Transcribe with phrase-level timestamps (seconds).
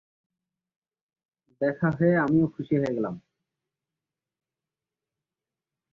[1.61, 3.15] দেখা হয়ে আমিও খুশি হলাম।